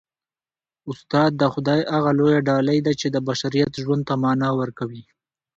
استاد 0.91 1.31
د 1.41 1.43
خدای 1.53 1.81
هغه 1.93 2.11
لویه 2.19 2.39
ډالۍ 2.47 2.79
ده 2.85 2.93
چي 2.99 3.07
د 3.11 3.17
بشریت 3.27 3.71
ژوند 3.83 4.03
ته 4.07 4.13
مانا 4.23 4.49
ورکوي. 4.59 5.03